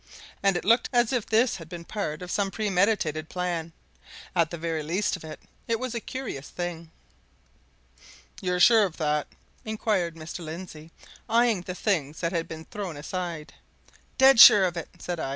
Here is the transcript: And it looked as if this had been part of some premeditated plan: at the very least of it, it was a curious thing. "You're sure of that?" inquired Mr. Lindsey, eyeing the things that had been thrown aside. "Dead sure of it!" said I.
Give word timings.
And 0.41 0.57
it 0.57 0.65
looked 0.65 0.89
as 0.91 1.13
if 1.13 1.27
this 1.27 1.57
had 1.57 1.69
been 1.69 1.85
part 1.85 2.23
of 2.23 2.31
some 2.31 2.49
premeditated 2.49 3.29
plan: 3.29 3.71
at 4.35 4.49
the 4.49 4.57
very 4.57 4.81
least 4.81 5.15
of 5.15 5.23
it, 5.23 5.39
it 5.67 5.79
was 5.79 5.93
a 5.93 5.99
curious 5.99 6.49
thing. 6.49 6.89
"You're 8.41 8.59
sure 8.59 8.85
of 8.85 8.97
that?" 8.97 9.27
inquired 9.63 10.15
Mr. 10.15 10.39
Lindsey, 10.43 10.89
eyeing 11.29 11.61
the 11.61 11.75
things 11.75 12.19
that 12.21 12.31
had 12.31 12.47
been 12.47 12.65
thrown 12.65 12.97
aside. 12.97 13.53
"Dead 14.17 14.39
sure 14.39 14.65
of 14.65 14.75
it!" 14.75 14.89
said 14.97 15.19
I. 15.19 15.29